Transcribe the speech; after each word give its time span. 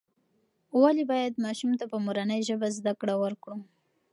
ولې 0.81 1.03
باید 1.11 1.41
ماشوم 1.43 1.71
ته 1.79 1.85
په 1.91 1.97
مورنۍ 2.05 2.41
ژبه 2.47 2.67
زده 2.77 2.93
کړه 3.01 3.15
ورکړو؟ 3.23 3.57